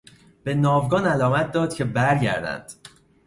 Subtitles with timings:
[0.43, 2.73] به ناوگان علامت داد که برگردند.